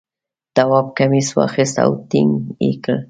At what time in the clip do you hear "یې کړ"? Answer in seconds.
2.65-2.97